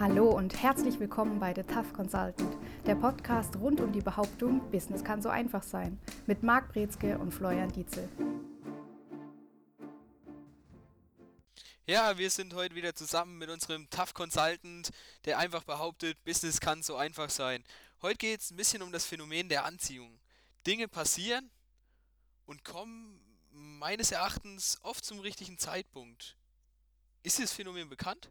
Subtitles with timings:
[0.00, 5.04] Hallo und herzlich willkommen bei The Tough Consultant, der Podcast rund um die Behauptung, Business
[5.04, 8.08] kann so einfach sein, mit Marc Brezke und Florian Dietzel.
[11.86, 14.88] Ja, wir sind heute wieder zusammen mit unserem Tough Consultant,
[15.26, 17.62] der einfach behauptet, Business kann so einfach sein.
[18.00, 20.18] Heute geht es ein bisschen um das Phänomen der Anziehung.
[20.66, 21.50] Dinge passieren
[22.46, 23.20] und kommen
[23.50, 26.38] meines Erachtens oft zum richtigen Zeitpunkt.
[27.22, 28.30] Ist dieses Phänomen bekannt?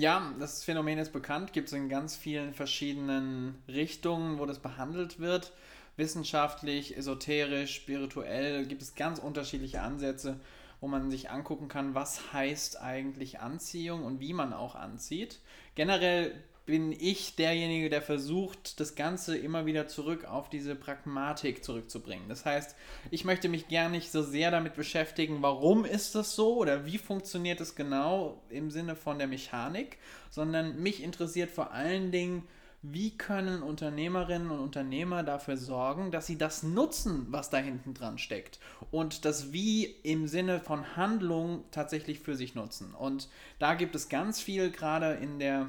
[0.00, 5.18] Ja, das Phänomen ist bekannt, gibt es in ganz vielen verschiedenen Richtungen, wo das behandelt
[5.18, 5.52] wird.
[5.98, 10.40] Wissenschaftlich, esoterisch, spirituell gibt es ganz unterschiedliche Ansätze,
[10.80, 15.38] wo man sich angucken kann, was heißt eigentlich Anziehung und wie man auch anzieht.
[15.74, 16.32] Generell
[16.70, 22.28] bin ich derjenige, der versucht, das Ganze immer wieder zurück auf diese Pragmatik zurückzubringen.
[22.28, 22.76] Das heißt,
[23.10, 26.98] ich möchte mich gar nicht so sehr damit beschäftigen, warum ist das so oder wie
[26.98, 29.98] funktioniert es genau im Sinne von der Mechanik,
[30.30, 32.44] sondern mich interessiert vor allen Dingen,
[32.82, 38.16] wie können Unternehmerinnen und Unternehmer dafür sorgen, dass sie das nutzen, was da hinten dran
[38.16, 38.60] steckt
[38.92, 42.94] und das Wie im Sinne von Handlung tatsächlich für sich nutzen.
[42.94, 45.68] Und da gibt es ganz viel gerade in der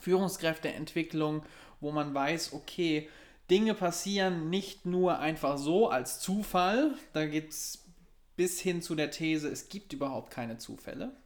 [0.00, 1.42] Führungskräfteentwicklung,
[1.80, 3.08] wo man weiß, okay,
[3.50, 7.84] Dinge passieren nicht nur einfach so als Zufall, da gibt es
[8.36, 11.16] bis hin zu der These, es gibt überhaupt keine Zufälle,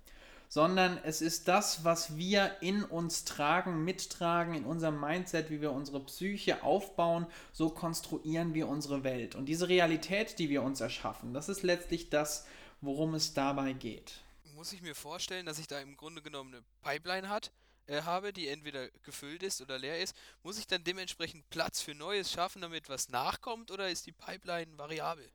[0.49, 5.73] sondern es ist das, was wir in uns tragen, mittragen, in unserem Mindset, wie wir
[5.73, 9.35] unsere Psyche aufbauen, so konstruieren wir unsere Welt.
[9.35, 12.47] Und diese Realität, die wir uns erschaffen, das ist letztlich das,
[12.81, 14.21] worum es dabei geht.
[14.55, 17.51] Muss ich mir vorstellen, dass ich da im Grunde genommen eine Pipeline hat,
[17.91, 21.95] äh, habe, die entweder gefüllt ist oder leer ist, muss ich dann dementsprechend Platz für
[21.95, 25.29] Neues schaffen, damit was nachkommt, oder ist die Pipeline variabel?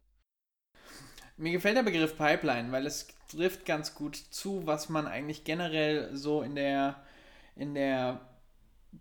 [1.38, 6.16] Mir gefällt der Begriff Pipeline, weil es trifft ganz gut zu, was man eigentlich generell
[6.16, 7.03] so in der,
[7.58, 8.22] in der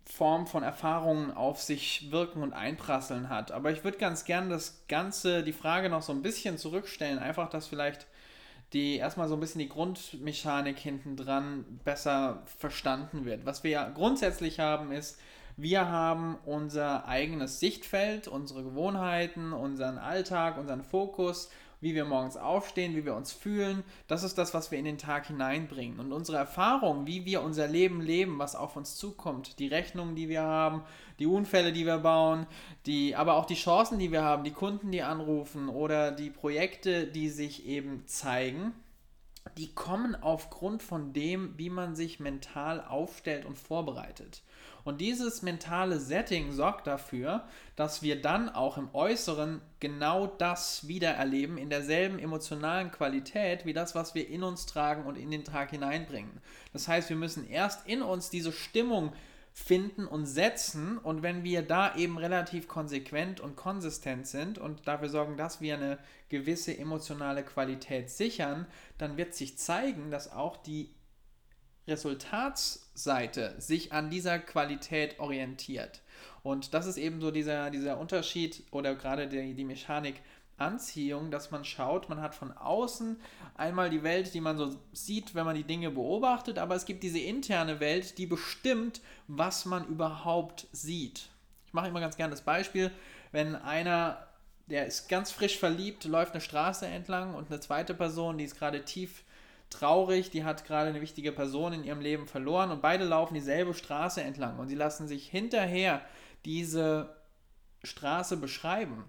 [0.03, 3.53] Form von Erfahrungen auf sich wirken und einprasseln hat.
[3.53, 7.49] Aber ich würde ganz gern das Ganze, die Frage noch so ein bisschen zurückstellen, einfach,
[7.49, 8.05] dass vielleicht
[8.75, 13.45] die erstmal so ein bisschen die Grundmechanik hinten dran besser verstanden wird.
[13.45, 15.17] Was wir ja grundsätzlich haben, ist,
[15.55, 21.49] wir haben unser eigenes Sichtfeld, unsere Gewohnheiten, unseren Alltag, unseren Fokus
[21.81, 23.83] wie wir morgens aufstehen, wie wir uns fühlen.
[24.07, 25.99] Das ist das, was wir in den Tag hineinbringen.
[25.99, 30.29] Und unsere Erfahrung, wie wir unser Leben leben, was auf uns zukommt, die Rechnungen, die
[30.29, 30.83] wir haben,
[31.19, 32.47] die Unfälle, die wir bauen,
[32.85, 37.07] die, aber auch die Chancen, die wir haben, die Kunden, die anrufen oder die Projekte,
[37.07, 38.73] die sich eben zeigen,
[39.57, 44.41] die kommen aufgrund von dem, wie man sich mental aufstellt und vorbereitet.
[44.83, 47.43] Und dieses mentale Setting sorgt dafür,
[47.75, 53.73] dass wir dann auch im Äußeren genau das wieder erleben, in derselben emotionalen Qualität wie
[53.73, 56.39] das, was wir in uns tragen und in den Tag hineinbringen.
[56.71, 59.13] Das heißt, wir müssen erst in uns diese Stimmung
[59.57, 60.97] finden und setzen.
[60.97, 65.75] Und wenn wir da eben relativ konsequent und konsistent sind und dafür sorgen, dass wir
[65.75, 68.67] eine gewisse emotionale Qualität sichern,
[68.97, 70.93] dann wird sich zeigen, dass auch die
[71.87, 76.01] Resultatsseite sich an dieser Qualität orientiert.
[76.43, 80.21] Und das ist eben so dieser, dieser Unterschied oder gerade die, die Mechanik
[80.57, 83.19] Anziehung, dass man schaut, man hat von außen
[83.55, 87.03] einmal die Welt, die man so sieht, wenn man die Dinge beobachtet, aber es gibt
[87.03, 91.29] diese interne Welt, die bestimmt, was man überhaupt sieht.
[91.67, 92.91] Ich mache immer ganz gerne das Beispiel,
[93.31, 94.27] wenn einer,
[94.67, 98.57] der ist ganz frisch verliebt, läuft eine Straße entlang und eine zweite Person, die ist
[98.57, 99.23] gerade tief
[99.69, 103.73] traurig, die hat gerade eine wichtige Person in ihrem Leben verloren und beide laufen dieselbe
[103.73, 106.01] Straße entlang und sie lassen sich hinterher
[106.45, 107.15] diese
[107.83, 109.03] Straße beschreiben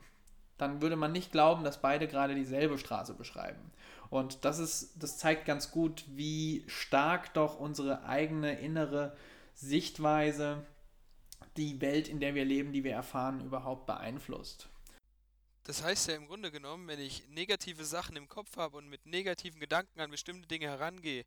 [0.58, 3.70] dann würde man nicht glauben, dass beide gerade dieselbe Straße beschreiben.
[4.10, 9.16] Und das ist, das zeigt ganz gut, wie stark doch unsere eigene innere
[9.54, 10.64] Sichtweise
[11.56, 14.68] die Welt, in der wir leben, die wir erfahren, überhaupt beeinflusst.
[15.64, 19.04] Das heißt ja im Grunde genommen, wenn ich negative Sachen im Kopf habe und mit
[19.04, 21.24] negativen Gedanken an bestimmte Dinge herangehe,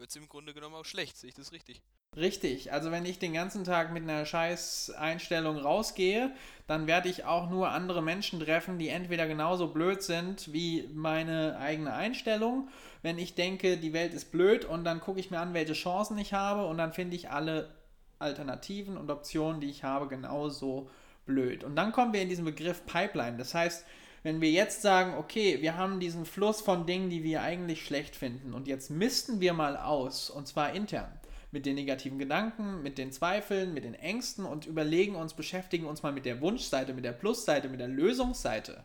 [0.00, 1.16] wird es im Grunde genommen auch schlecht.
[1.16, 1.82] Sehe ich das richtig?
[2.16, 6.32] Richtig, also wenn ich den ganzen Tag mit einer scheiß Einstellung rausgehe,
[6.66, 11.56] dann werde ich auch nur andere Menschen treffen, die entweder genauso blöd sind wie meine
[11.58, 12.68] eigene Einstellung.
[13.02, 16.18] Wenn ich denke, die Welt ist blöd und dann gucke ich mir an, welche Chancen
[16.18, 17.72] ich habe und dann finde ich alle
[18.18, 20.90] Alternativen und Optionen, die ich habe, genauso
[21.26, 21.62] blöd.
[21.62, 23.36] Und dann kommen wir in diesen Begriff Pipeline.
[23.36, 23.86] Das heißt,
[24.22, 28.16] wenn wir jetzt sagen, okay, wir haben diesen Fluss von Dingen, die wir eigentlich schlecht
[28.16, 31.10] finden und jetzt missten wir mal aus, und zwar intern
[31.52, 36.02] mit den negativen Gedanken, mit den Zweifeln, mit den Ängsten und überlegen uns, beschäftigen uns
[36.02, 38.84] mal mit der Wunschseite, mit der Plusseite, mit der Lösungsseite.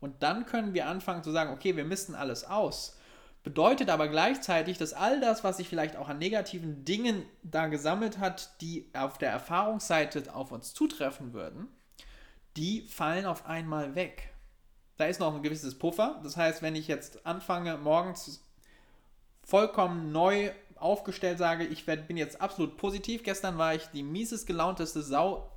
[0.00, 2.96] Und dann können wir anfangen zu sagen, okay, wir misten alles aus.
[3.42, 8.18] Bedeutet aber gleichzeitig, dass all das, was sich vielleicht auch an negativen Dingen da gesammelt
[8.18, 11.68] hat, die auf der Erfahrungsseite auf uns zutreffen würden,
[12.56, 14.29] die fallen auf einmal weg.
[15.00, 16.20] Da ist noch ein gewisses Puffer.
[16.22, 18.44] Das heißt, wenn ich jetzt anfange, morgens
[19.42, 23.22] vollkommen neu aufgestellt sage, ich bin jetzt absolut positiv.
[23.22, 25.50] Gestern war ich die mieses gelaunteste Sau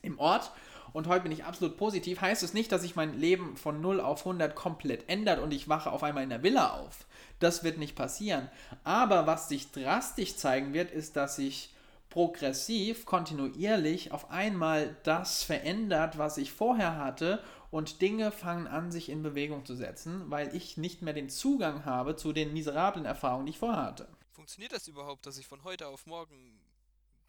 [0.00, 0.50] im Ort
[0.94, 4.00] und heute bin ich absolut positiv, heißt es nicht, dass sich mein Leben von 0
[4.00, 7.04] auf 100 komplett ändert und ich wache auf einmal in der Villa auf.
[7.38, 8.48] Das wird nicht passieren.
[8.82, 11.74] Aber was sich drastisch zeigen wird, ist, dass sich
[12.10, 19.08] progressiv, kontinuierlich auf einmal das verändert, was ich vorher hatte und Dinge fangen an, sich
[19.08, 23.46] in Bewegung zu setzen, weil ich nicht mehr den Zugang habe zu den miserablen Erfahrungen,
[23.46, 24.08] die ich vorher hatte.
[24.32, 26.60] Funktioniert das überhaupt, dass ich von heute auf morgen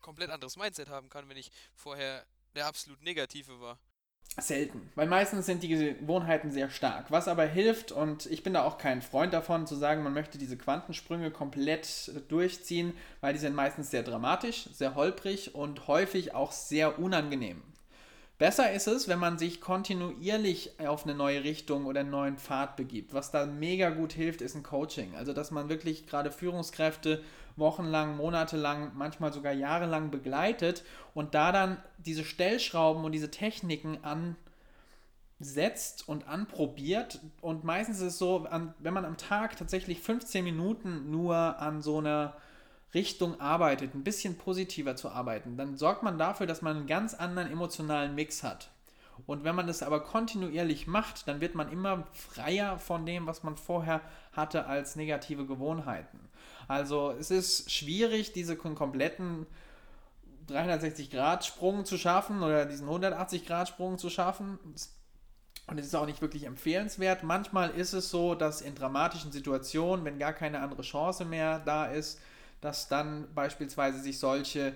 [0.01, 2.25] komplett anderes Mindset haben kann, wenn ich vorher
[2.55, 3.77] der absolut negative war.
[4.39, 7.11] Selten, weil meistens sind die Gewohnheiten sehr stark.
[7.11, 10.37] Was aber hilft, und ich bin da auch kein Freund davon, zu sagen, man möchte
[10.37, 16.53] diese Quantensprünge komplett durchziehen, weil die sind meistens sehr dramatisch, sehr holprig und häufig auch
[16.53, 17.61] sehr unangenehm.
[18.41, 22.75] Besser ist es, wenn man sich kontinuierlich auf eine neue Richtung oder einen neuen Pfad
[22.75, 23.13] begibt.
[23.13, 25.13] Was da mega gut hilft, ist ein Coaching.
[25.13, 27.21] Also, dass man wirklich gerade Führungskräfte
[27.55, 30.83] wochenlang, monatelang, manchmal sogar jahrelang begleitet
[31.13, 33.99] und da dann diese Stellschrauben und diese Techniken
[35.39, 37.19] ansetzt und anprobiert.
[37.41, 38.47] Und meistens ist es so,
[38.79, 42.35] wenn man am Tag tatsächlich 15 Minuten nur an so einer
[42.93, 47.13] Richtung arbeitet, ein bisschen positiver zu arbeiten, dann sorgt man dafür, dass man einen ganz
[47.13, 48.70] anderen emotionalen Mix hat.
[49.27, 53.43] Und wenn man das aber kontinuierlich macht, dann wird man immer freier von dem, was
[53.43, 54.01] man vorher
[54.31, 56.19] hatte als negative Gewohnheiten.
[56.67, 59.45] Also es ist schwierig, diese kompletten
[60.49, 64.59] 360-Grad-Sprung zu schaffen oder diesen 180-Grad-Sprung zu schaffen.
[65.67, 67.23] Und es ist auch nicht wirklich empfehlenswert.
[67.23, 71.85] Manchmal ist es so, dass in dramatischen Situationen, wenn gar keine andere Chance mehr da
[71.85, 72.19] ist,
[72.59, 74.73] dass dann beispielsweise sich solche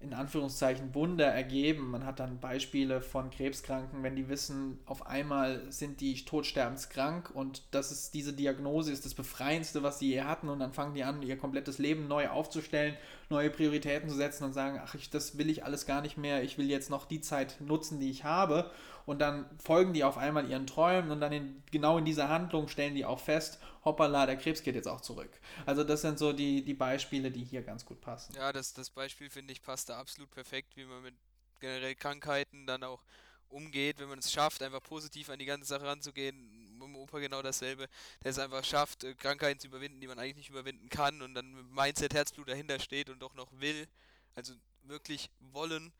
[0.00, 1.90] in Anführungszeichen Wunder ergeben.
[1.90, 7.62] Man hat dann Beispiele von Krebskranken, wenn die wissen, auf einmal sind die todsterbenskrank und
[7.72, 11.02] das ist diese Diagnose ist das befreiendste, was sie je hatten und dann fangen die
[11.02, 12.96] an, ihr komplettes Leben neu aufzustellen,
[13.28, 16.44] neue Prioritäten zu setzen und sagen, ach, ich, das will ich alles gar nicht mehr,
[16.44, 18.70] ich will jetzt noch die Zeit nutzen, die ich habe
[19.08, 22.68] und dann folgen die auf einmal ihren Träumen und dann in, genau in dieser Handlung
[22.68, 25.30] stellen die auch fest, hoppala, der Krebs geht jetzt auch zurück.
[25.64, 28.34] Also das sind so die, die Beispiele, die hier ganz gut passen.
[28.34, 31.14] Ja, das, das Beispiel finde ich passt da absolut perfekt, wie man mit
[31.58, 33.02] generell Krankheiten dann auch
[33.48, 36.76] umgeht, wenn man es schafft, einfach positiv an die ganze Sache ranzugehen.
[36.78, 37.88] Mit dem Opa genau dasselbe,
[38.22, 41.32] der es einfach schafft, äh, Krankheiten zu überwinden, die man eigentlich nicht überwinden kann und
[41.32, 43.88] dann mit Mindset, Herzblut dahinter steht und doch noch will,
[44.34, 44.52] also
[44.82, 45.94] wirklich wollen,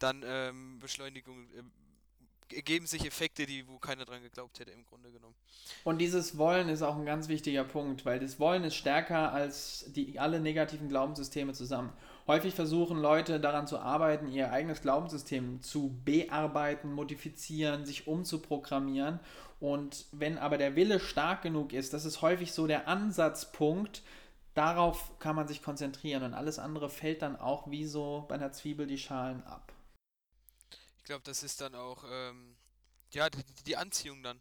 [0.00, 1.62] dann ähm, Beschleunigung, äh,
[2.52, 5.34] ergeben sich Effekte, die wo keiner dran geglaubt hätte im Grunde genommen.
[5.84, 9.86] Und dieses Wollen ist auch ein ganz wichtiger Punkt, weil das Wollen ist stärker als
[9.88, 11.92] die alle negativen Glaubenssysteme zusammen.
[12.26, 19.20] Häufig versuchen Leute daran zu arbeiten, ihr eigenes Glaubenssystem zu bearbeiten, modifizieren, sich umzuprogrammieren.
[19.60, 24.02] Und wenn aber der Wille stark genug ist, das ist häufig so der Ansatzpunkt,
[24.54, 28.52] darauf kann man sich konzentrieren und alles andere fällt dann auch wie so bei einer
[28.52, 29.72] Zwiebel die Schalen ab
[31.08, 32.54] glaube, das ist dann auch, ähm,
[33.12, 34.38] ja, die, die, Anziehung dann,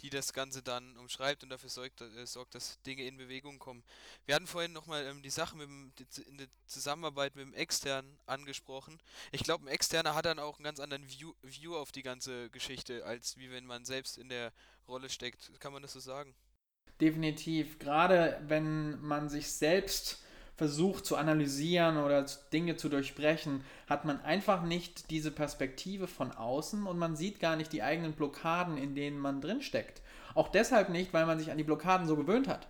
[0.00, 3.82] die das Ganze dann umschreibt und dafür sorgt, äh, sorgt dass Dinge in Bewegung kommen.
[4.26, 7.54] Wir hatten vorhin nochmal ähm, die Sache mit dem, die, in der Zusammenarbeit mit dem
[7.54, 9.00] Externen angesprochen.
[9.32, 12.50] Ich glaube, ein Externer hat dann auch einen ganz anderen View, View auf die ganze
[12.50, 14.52] Geschichte, als wie wenn man selbst in der
[14.86, 15.58] Rolle steckt.
[15.58, 16.34] Kann man das so sagen?
[17.00, 17.78] Definitiv.
[17.78, 20.22] Gerade wenn man sich selbst
[20.60, 26.84] versucht zu analysieren oder Dinge zu durchbrechen, hat man einfach nicht diese Perspektive von außen
[26.86, 30.02] und man sieht gar nicht die eigenen Blockaden, in denen man drin steckt.
[30.34, 32.68] Auch deshalb nicht, weil man sich an die Blockaden so gewöhnt hat.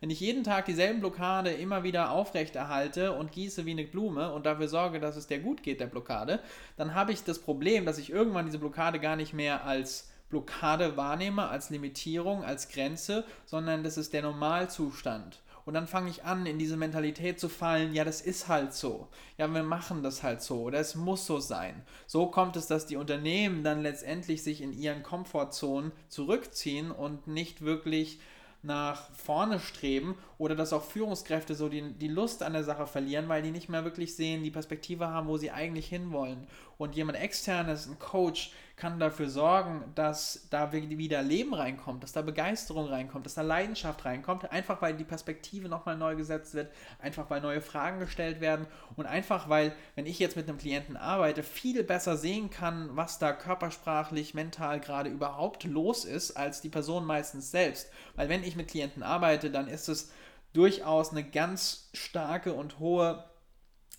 [0.00, 4.44] Wenn ich jeden Tag dieselben Blockade immer wieder aufrechterhalte und gieße wie eine Blume und
[4.44, 6.40] dafür sorge, dass es der gut geht, der Blockade,
[6.76, 10.96] dann habe ich das Problem, dass ich irgendwann diese Blockade gar nicht mehr als Blockade
[10.96, 15.38] wahrnehme, als Limitierung, als Grenze, sondern das ist der Normalzustand.
[15.68, 19.06] Und dann fange ich an, in diese Mentalität zu fallen, ja, das ist halt so.
[19.36, 21.82] Ja, wir machen das halt so oder es muss so sein.
[22.06, 27.60] So kommt es, dass die Unternehmen dann letztendlich sich in ihren Komfortzonen zurückziehen und nicht
[27.60, 28.18] wirklich
[28.62, 33.28] nach vorne streben oder dass auch Führungskräfte so die, die Lust an der Sache verlieren,
[33.28, 36.46] weil die nicht mehr wirklich sehen, die Perspektive haben, wo sie eigentlich hinwollen.
[36.78, 42.22] Und jemand externes, ein Coach, kann dafür sorgen, dass da wieder Leben reinkommt, dass da
[42.22, 47.28] Begeisterung reinkommt, dass da Leidenschaft reinkommt, einfach weil die Perspektive nochmal neu gesetzt wird, einfach
[47.28, 48.66] weil neue Fragen gestellt werden
[48.96, 53.18] und einfach weil, wenn ich jetzt mit einem Klienten arbeite, viel besser sehen kann, was
[53.18, 57.90] da körpersprachlich, mental gerade überhaupt los ist, als die Person meistens selbst.
[58.14, 60.12] Weil wenn ich mit Klienten arbeite, dann ist es
[60.52, 63.24] durchaus eine ganz starke und hohe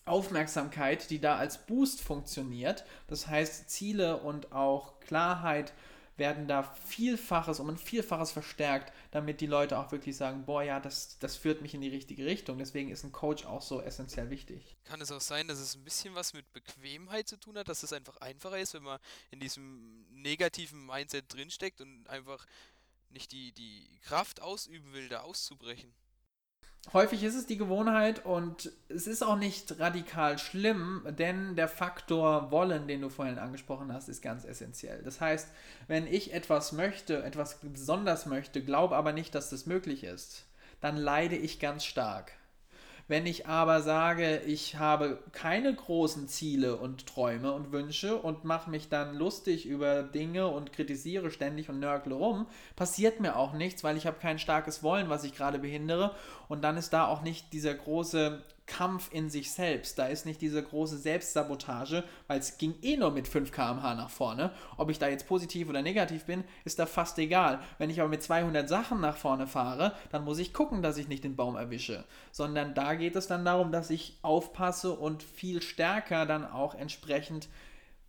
[0.10, 2.86] Aufmerksamkeit, die da als Boost funktioniert.
[3.08, 5.74] Das heißt, Ziele und auch Klarheit
[6.20, 10.80] werden da Vielfaches um ein Vielfaches verstärkt, damit die Leute auch wirklich sagen, boah, ja,
[10.80, 12.60] das, das führt mich in die richtige Richtung.
[12.60, 14.76] Deswegen ist ein Coach auch so essentiell wichtig.
[14.84, 17.84] Kann es auch sein, dass es ein bisschen was mit Bequemheit zu tun hat, dass
[17.84, 19.00] es einfach einfacher ist, wenn man
[19.32, 22.46] in diesem negativen Mindset drinsteckt und einfach
[23.10, 25.92] nicht die, die Kraft ausüben will, da auszubrechen?
[26.94, 32.50] Häufig ist es die Gewohnheit und es ist auch nicht radikal schlimm, denn der Faktor
[32.52, 35.04] wollen, den du vorhin angesprochen hast, ist ganz essentiell.
[35.04, 35.50] Das heißt,
[35.88, 40.46] wenn ich etwas möchte, etwas besonders möchte, glaube aber nicht, dass das möglich ist,
[40.82, 42.32] dann leide ich ganz stark.
[43.10, 48.70] Wenn ich aber sage, ich habe keine großen Ziele und Träume und Wünsche und mache
[48.70, 53.84] mich dann lustig über Dinge und kritisiere ständig und nörgle rum, passiert mir auch nichts,
[53.84, 56.14] weil ich habe kein starkes Wollen, was ich gerade behindere.
[56.50, 60.00] Und dann ist da auch nicht dieser große Kampf in sich selbst.
[60.00, 64.10] Da ist nicht diese große Selbstsabotage, weil es ging eh nur mit 5 km/h nach
[64.10, 64.52] vorne.
[64.78, 67.60] Ob ich da jetzt positiv oder negativ bin, ist da fast egal.
[67.80, 71.08] Wenn ich aber mit 200 Sachen nach vorne fahre, dann muss ich gucken, dass ich
[71.08, 72.06] nicht den Baum erwische.
[72.32, 77.50] Sondern da geht es dann darum, dass ich aufpasse und viel stärker dann auch entsprechend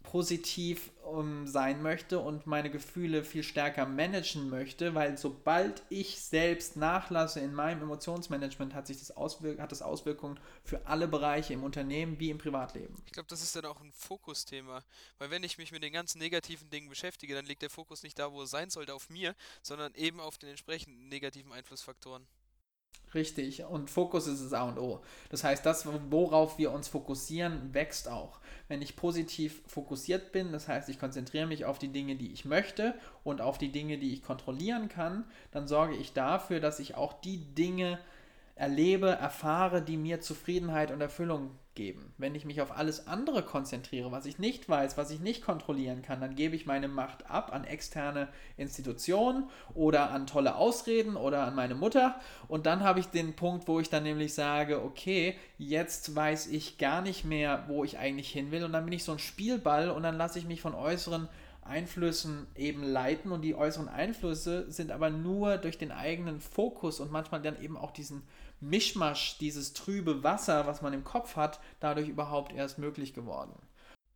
[0.03, 6.77] positiv um, sein möchte und meine Gefühle viel stärker managen möchte, weil sobald ich selbst
[6.77, 11.65] nachlasse in meinem Emotionsmanagement, hat sich das Auswirk hat das Auswirkungen für alle Bereiche im
[11.65, 12.95] Unternehmen wie im Privatleben.
[13.07, 14.83] Ich glaube, das ist dann auch ein Fokusthema,
[15.19, 18.19] weil wenn ich mich mit den ganzen negativen Dingen beschäftige, dann liegt der Fokus nicht
[18.19, 22.27] da, wo er sein sollte, auf mir, sondern eben auf den entsprechenden negativen Einflussfaktoren.
[23.13, 25.01] Richtig, und Fokus ist das A und O.
[25.31, 28.39] Das heißt, das, worauf wir uns fokussieren, wächst auch.
[28.69, 32.45] Wenn ich positiv fokussiert bin, das heißt, ich konzentriere mich auf die Dinge, die ich
[32.45, 36.95] möchte und auf die Dinge, die ich kontrollieren kann, dann sorge ich dafür, dass ich
[36.95, 37.99] auch die Dinge
[38.55, 42.13] erlebe, erfahre, die mir Zufriedenheit und Erfüllung geben.
[42.19, 46.03] Wenn ich mich auf alles andere konzentriere, was ich nicht weiß, was ich nicht kontrollieren
[46.03, 51.45] kann, dann gebe ich meine Macht ab an externe Institutionen oder an tolle Ausreden oder
[51.45, 52.21] an meine Mutter.
[52.49, 56.79] Und dann habe ich den Punkt, wo ich dann nämlich sage, okay, jetzt weiß ich
[56.79, 58.65] gar nicht mehr, wo ich eigentlich hin will.
[58.65, 61.29] Und dann bin ich so ein Spielball und dann lasse ich mich von äußeren
[61.63, 67.13] Einflüssen eben leiten und die äußeren Einflüsse sind aber nur durch den eigenen Fokus und
[67.13, 68.23] manchmal dann eben auch diesen
[68.61, 73.55] Mischmasch, dieses trübe Wasser, was man im Kopf hat, dadurch überhaupt erst möglich geworden.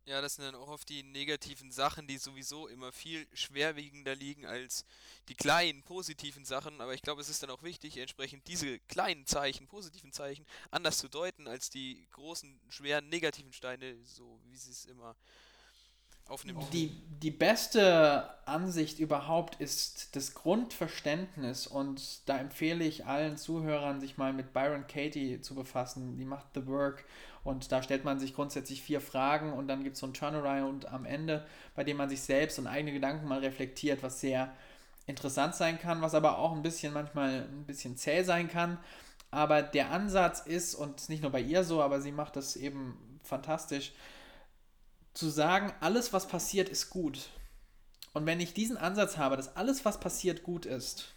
[0.07, 4.45] Ja, das sind dann auch oft die negativen Sachen, die sowieso immer viel schwerwiegender liegen
[4.45, 4.85] als
[5.29, 6.79] die kleinen positiven Sachen.
[6.79, 10.99] Aber ich glaube, es ist dann auch wichtig, entsprechend diese kleinen Zeichen, positiven Zeichen, anders
[10.99, 15.15] zu deuten als die großen, schweren negativen Steine, so wie sie es immer
[16.27, 16.63] aufnimmt.
[16.73, 16.91] Die,
[17.21, 24.33] die beste Ansicht überhaupt ist das Grundverständnis und da empfehle ich allen Zuhörern, sich mal
[24.33, 26.17] mit Byron Katie zu befassen.
[26.17, 27.05] Die macht The Work
[27.43, 30.87] und da stellt man sich grundsätzlich vier Fragen und dann gibt es so ein Turnaround
[30.87, 34.51] am Ende, bei dem man sich selbst und eigene Gedanken mal reflektiert, was sehr
[35.07, 38.79] interessant sein kann, was aber auch ein bisschen manchmal ein bisschen zäh sein kann.
[39.29, 42.97] Aber der Ansatz ist, und nicht nur bei ihr so, aber sie macht das eben
[43.21, 43.93] fantastisch,
[45.15, 47.29] zu sagen, alles, was passiert, ist gut.
[48.13, 51.15] Und wenn ich diesen Ansatz habe, dass alles, was passiert, gut ist,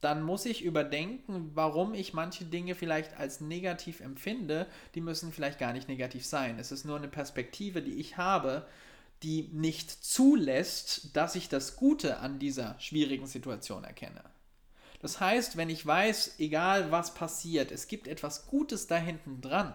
[0.00, 4.66] dann muss ich überdenken, warum ich manche Dinge vielleicht als negativ empfinde.
[4.94, 6.58] Die müssen vielleicht gar nicht negativ sein.
[6.58, 8.66] Es ist nur eine Perspektive, die ich habe,
[9.24, 14.22] die nicht zulässt, dass ich das Gute an dieser schwierigen Situation erkenne.
[15.00, 19.74] Das heißt, wenn ich weiß, egal was passiert, es gibt etwas Gutes da hinten dran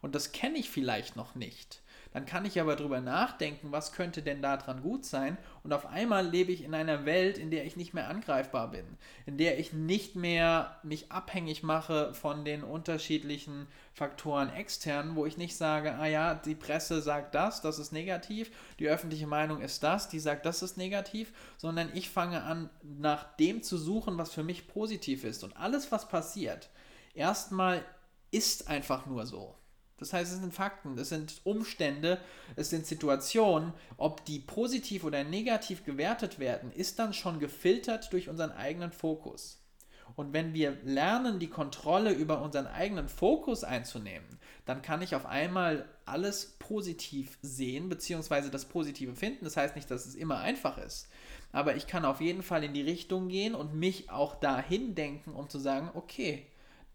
[0.00, 4.22] und das kenne ich vielleicht noch nicht, dann kann ich aber darüber nachdenken, was könnte
[4.22, 5.36] denn daran gut sein.
[5.62, 8.84] Und auf einmal lebe ich in einer Welt, in der ich nicht mehr angreifbar bin,
[9.26, 15.36] in der ich nicht mehr mich abhängig mache von den unterschiedlichen Faktoren extern, wo ich
[15.36, 19.82] nicht sage, ah ja, die Presse sagt das, das ist negativ, die öffentliche Meinung ist
[19.82, 24.32] das, die sagt, das ist negativ, sondern ich fange an, nach dem zu suchen, was
[24.32, 25.44] für mich positiv ist.
[25.44, 26.70] Und alles, was passiert,
[27.14, 27.84] erstmal
[28.30, 29.54] ist einfach nur so.
[29.98, 32.20] Das heißt, es sind Fakten, es sind Umstände,
[32.56, 33.72] es sind Situationen.
[33.96, 39.58] Ob die positiv oder negativ gewertet werden, ist dann schon gefiltert durch unseren eigenen Fokus.
[40.16, 45.26] Und wenn wir lernen, die Kontrolle über unseren eigenen Fokus einzunehmen, dann kann ich auf
[45.26, 49.44] einmal alles positiv sehen, beziehungsweise das Positive finden.
[49.44, 51.08] Das heißt nicht, dass es immer einfach ist.
[51.52, 55.32] Aber ich kann auf jeden Fall in die Richtung gehen und mich auch dahin denken,
[55.32, 56.46] um zu sagen, okay,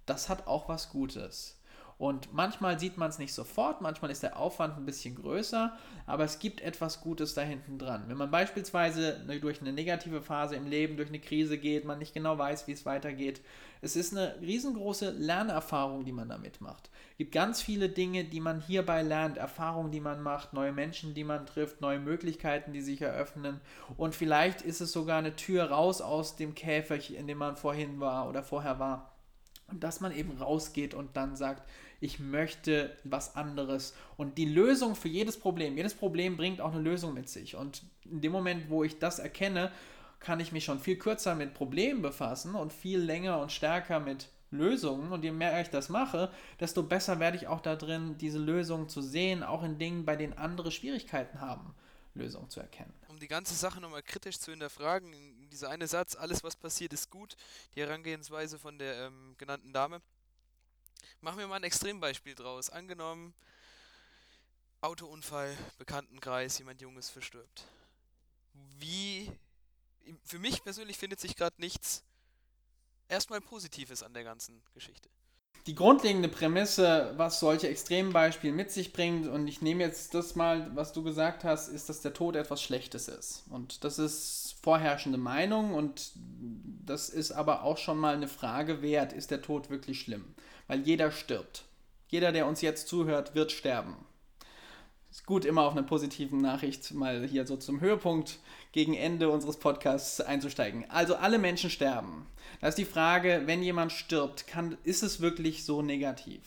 [0.05, 1.59] das hat auch was Gutes.
[1.97, 6.23] Und manchmal sieht man es nicht sofort, manchmal ist der Aufwand ein bisschen größer, aber
[6.23, 8.05] es gibt etwas Gutes da hinten dran.
[8.07, 11.99] Wenn man beispielsweise ne, durch eine negative Phase im Leben, durch eine Krise geht, man
[11.99, 13.41] nicht genau weiß, wie es weitergeht,
[13.81, 16.89] es ist eine riesengroße Lernerfahrung, die man damit macht.
[17.11, 21.13] Es gibt ganz viele Dinge, die man hierbei lernt, Erfahrungen, die man macht, neue Menschen,
[21.13, 23.59] die man trifft, neue Möglichkeiten, die sich eröffnen.
[23.97, 27.99] Und vielleicht ist es sogar eine Tür raus aus dem Käfer, in dem man vorhin
[27.99, 29.12] war oder vorher war.
[29.73, 31.67] Und dass man eben rausgeht und dann sagt,
[31.99, 33.95] ich möchte was anderes.
[34.17, 37.55] Und die Lösung für jedes Problem, jedes Problem bringt auch eine Lösung mit sich.
[37.55, 39.71] Und in dem Moment, wo ich das erkenne,
[40.19, 44.29] kann ich mich schon viel kürzer mit Problemen befassen und viel länger und stärker mit
[44.51, 45.11] Lösungen.
[45.11, 48.89] Und je mehr ich das mache, desto besser werde ich auch da drin, diese Lösungen
[48.89, 51.73] zu sehen, auch in Dingen, bei denen andere Schwierigkeiten haben,
[52.13, 52.93] Lösungen zu erkennen.
[53.07, 55.13] Um die ganze Sache nochmal kritisch zu hinterfragen,
[55.53, 57.35] dieser eine Satz, alles was passiert ist gut,
[57.75, 60.01] die Herangehensweise von der ähm, genannten Dame,
[61.21, 62.69] Machen wir mal ein Extrembeispiel draus.
[62.69, 63.33] Angenommen,
[64.81, 67.65] Autounfall, Bekanntenkreis, jemand Junges verstirbt.
[68.77, 69.31] Wie,
[70.25, 72.03] für mich persönlich findet sich gerade nichts
[73.07, 75.09] erstmal Positives an der ganzen Geschichte.
[75.67, 80.69] Die grundlegende Prämisse, was solche Extrembeispiele mit sich bringt, und ich nehme jetzt das mal,
[80.75, 83.45] was du gesagt hast, ist, dass der Tod etwas Schlechtes ist.
[83.49, 86.11] Und das ist vorherrschende Meinung und
[86.85, 90.35] das ist aber auch schon mal eine Frage wert, ist der Tod wirklich schlimm?
[90.67, 91.65] weil jeder stirbt.
[92.07, 93.95] Jeder, der uns jetzt zuhört, wird sterben.
[95.13, 98.39] Ist gut, immer auf eine positive Nachricht mal hier so zum Höhepunkt
[98.71, 100.89] gegen Ende unseres Podcasts einzusteigen.
[100.89, 102.25] Also alle Menschen sterben.
[102.61, 106.41] Da ist die Frage, wenn jemand stirbt, kann, ist es wirklich so negativ?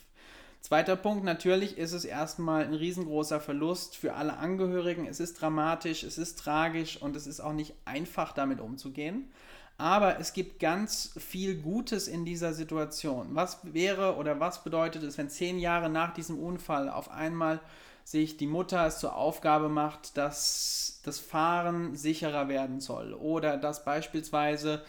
[0.63, 5.07] Zweiter Punkt, natürlich ist es erstmal ein riesengroßer Verlust für alle Angehörigen.
[5.07, 9.31] Es ist dramatisch, es ist tragisch und es ist auch nicht einfach damit umzugehen.
[9.79, 13.29] Aber es gibt ganz viel Gutes in dieser Situation.
[13.37, 17.61] Was wäre oder was bedeutet es, wenn zehn Jahre nach diesem Unfall auf einmal
[18.07, 23.85] sich die Mutter es zur Aufgabe macht, dass das Fahren sicherer werden soll oder dass
[23.85, 24.85] beispielsweise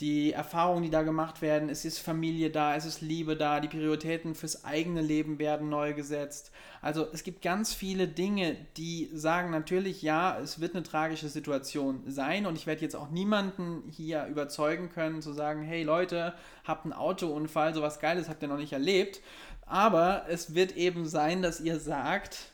[0.00, 3.68] die Erfahrungen, die da gemacht werden, es ist Familie da, es ist Liebe da, die
[3.68, 6.50] Prioritäten fürs eigene Leben werden neu gesetzt.
[6.80, 12.02] Also es gibt ganz viele Dinge, die sagen natürlich, ja, es wird eine tragische Situation
[12.06, 16.84] sein und ich werde jetzt auch niemanden hier überzeugen können zu sagen, hey Leute, habt
[16.84, 19.20] einen Autounfall, sowas Geiles habt ihr noch nicht erlebt.
[19.66, 22.52] Aber es wird eben sein, dass ihr sagt,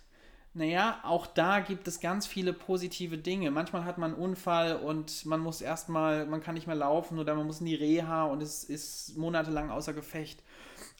[0.53, 3.51] naja, auch da gibt es ganz viele positive Dinge.
[3.51, 7.35] Manchmal hat man einen Unfall und man muss erstmal, man kann nicht mehr laufen oder
[7.35, 10.43] man muss in die Reha und es ist monatelang außer Gefecht.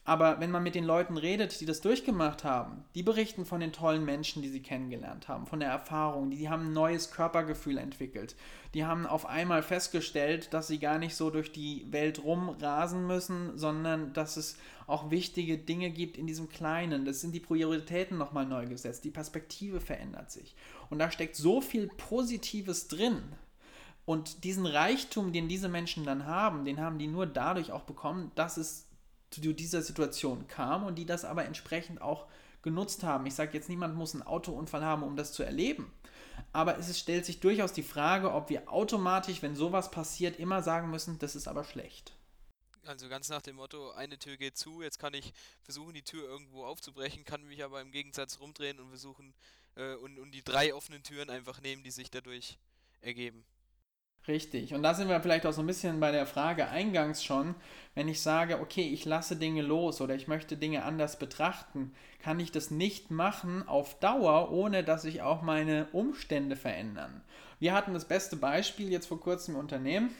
[0.03, 3.71] Aber wenn man mit den Leuten redet, die das durchgemacht haben, die berichten von den
[3.71, 7.77] tollen Menschen, die sie kennengelernt haben, von der Erfahrung, die, die haben ein neues Körpergefühl
[7.77, 8.35] entwickelt.
[8.73, 13.55] Die haben auf einmal festgestellt, dass sie gar nicht so durch die Welt rumrasen müssen,
[13.59, 17.05] sondern dass es auch wichtige Dinge gibt in diesem Kleinen.
[17.05, 19.03] Das sind die Prioritäten nochmal neu gesetzt.
[19.03, 20.55] Die Perspektive verändert sich.
[20.89, 23.21] Und da steckt so viel Positives drin.
[24.05, 28.31] Und diesen Reichtum, den diese Menschen dann haben, den haben die nur dadurch auch bekommen,
[28.33, 28.87] dass es
[29.31, 32.27] zu dieser Situation kam und die das aber entsprechend auch
[32.61, 33.25] genutzt haben.
[33.25, 35.91] Ich sage jetzt, niemand muss einen Autounfall haben, um das zu erleben.
[36.53, 40.89] Aber es stellt sich durchaus die Frage, ob wir automatisch, wenn sowas passiert, immer sagen
[40.91, 42.13] müssen, das ist aber schlecht.
[42.85, 46.23] Also ganz nach dem Motto, eine Tür geht zu, jetzt kann ich versuchen, die Tür
[46.27, 49.33] irgendwo aufzubrechen, kann mich aber im Gegensatz rumdrehen und versuchen
[49.75, 52.57] äh, und, und die drei offenen Türen einfach nehmen, die sich dadurch
[53.01, 53.45] ergeben.
[54.27, 54.75] Richtig.
[54.75, 57.55] Und da sind wir vielleicht auch so ein bisschen bei der Frage eingangs schon.
[57.95, 62.39] Wenn ich sage, okay, ich lasse Dinge los oder ich möchte Dinge anders betrachten, kann
[62.39, 67.21] ich das nicht machen auf Dauer, ohne dass sich auch meine Umstände verändern.
[67.59, 70.11] Wir hatten das beste Beispiel jetzt vor kurzem im Unternehmen,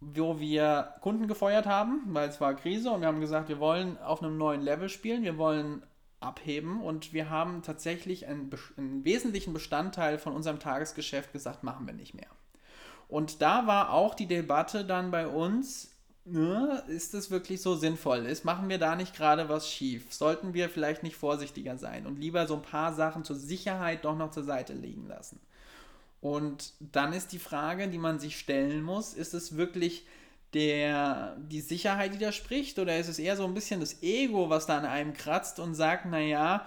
[0.00, 3.98] wo wir Kunden gefeuert haben, weil es war Krise und wir haben gesagt, wir wollen
[3.98, 5.84] auf einem neuen Level spielen, wir wollen
[6.18, 11.94] abheben und wir haben tatsächlich einen, einen wesentlichen Bestandteil von unserem Tagesgeschäft gesagt, machen wir
[11.94, 12.28] nicht mehr.
[13.10, 15.90] Und da war auch die Debatte dann bei uns,
[16.24, 18.24] ne, ist es wirklich so sinnvoll?
[18.26, 20.12] Ist, machen wir da nicht gerade was schief?
[20.12, 24.16] Sollten wir vielleicht nicht vorsichtiger sein und lieber so ein paar Sachen zur Sicherheit doch
[24.16, 25.40] noch zur Seite liegen lassen?
[26.20, 30.06] Und dann ist die Frage, die man sich stellen muss, ist es wirklich
[30.52, 34.50] der, die Sicherheit, die da spricht, oder ist es eher so ein bisschen das Ego,
[34.50, 36.66] was da an einem kratzt und sagt, naja,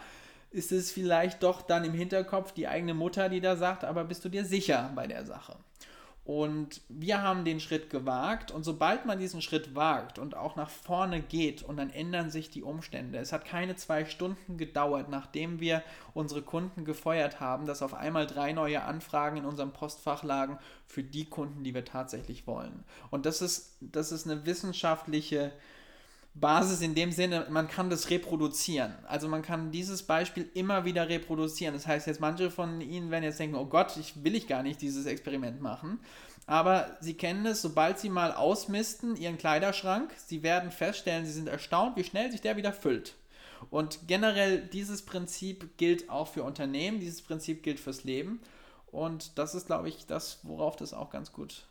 [0.51, 4.23] ist es vielleicht doch dann im Hinterkopf die eigene Mutter, die da sagt, aber bist
[4.25, 5.56] du dir sicher bei der Sache?
[6.25, 10.69] Und wir haben den Schritt gewagt und sobald man diesen Schritt wagt und auch nach
[10.69, 13.17] vorne geht und dann ändern sich die Umstände.
[13.17, 15.83] Es hat keine zwei Stunden gedauert, nachdem wir
[16.13, 21.03] unsere Kunden gefeuert haben, dass auf einmal drei neue Anfragen in unserem Postfach lagen für
[21.03, 22.86] die Kunden, die wir tatsächlich wollen.
[23.12, 25.51] Und das ist, das ist eine wissenschaftliche
[26.35, 28.95] Basis in dem Sinne, man kann das reproduzieren.
[29.07, 31.73] Also man kann dieses Beispiel immer wieder reproduzieren.
[31.75, 34.63] Das heißt, jetzt manche von Ihnen werden jetzt denken, oh Gott, ich will ich gar
[34.63, 35.99] nicht dieses Experiment machen.
[36.47, 41.47] Aber Sie kennen es, sobald Sie mal ausmisten, Ihren Kleiderschrank, Sie werden feststellen, Sie sind
[41.47, 43.15] erstaunt, wie schnell sich der wieder füllt.
[43.69, 48.41] Und generell dieses Prinzip gilt auch für Unternehmen, dieses Prinzip gilt fürs Leben.
[48.87, 51.67] Und das ist, glaube ich, das, worauf das auch ganz gut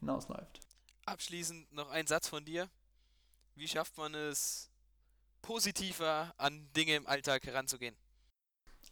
[0.00, 0.60] hinausläuft.
[1.06, 2.68] Abschließend noch ein Satz von dir.
[3.54, 4.70] Wie schafft man es,
[5.42, 7.94] positiver an Dinge im Alltag heranzugehen?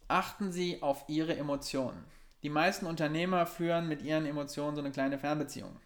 [0.07, 2.05] Achten Sie auf Ihre Emotionen.
[2.43, 5.79] Die meisten Unternehmer führen mit ihren Emotionen so eine kleine Fernbeziehung.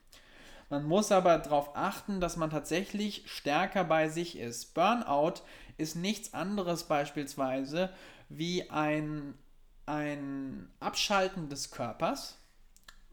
[0.69, 4.73] Man muss aber darauf achten, dass man tatsächlich stärker bei sich ist.
[4.73, 5.41] Burnout
[5.77, 7.93] ist nichts anderes beispielsweise
[8.29, 9.37] wie ein,
[9.85, 12.37] ein Abschalten des Körpers,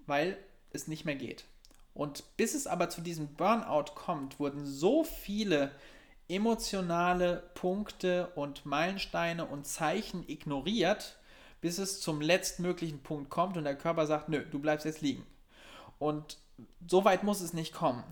[0.07, 0.38] weil
[0.70, 1.44] es nicht mehr geht.
[1.94, 5.72] Und bis es aber zu diesem Burnout kommt, wurden so viele
[6.28, 11.18] emotionale Punkte und Meilensteine und Zeichen ignoriert,
[11.61, 15.26] bis es zum letztmöglichen Punkt kommt und der Körper sagt, nö, du bleibst jetzt liegen.
[15.98, 16.38] Und
[16.88, 18.02] so weit muss es nicht kommen.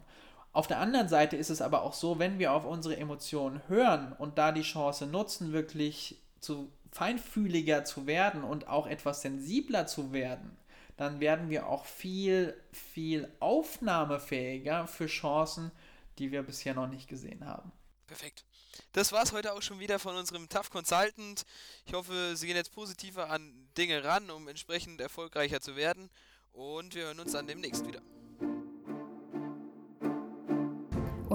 [0.53, 4.13] Auf der anderen Seite ist es aber auch so, wenn wir auf unsere Emotionen hören
[4.19, 10.13] und da die Chance nutzen, wirklich zu feinfühliger zu werden und auch etwas sensibler zu
[10.13, 10.57] werden,
[11.01, 15.73] dann werden wir auch viel, viel aufnahmefähiger für Chancen,
[16.19, 17.73] die wir bisher noch nicht gesehen haben.
[18.07, 18.45] Perfekt.
[18.93, 21.47] Das war es heute auch schon wieder von unserem Tough Consultant.
[21.87, 26.11] Ich hoffe, Sie gehen jetzt positiver an Dinge ran, um entsprechend erfolgreicher zu werden.
[26.53, 28.03] Und wir hören uns dann demnächst wieder.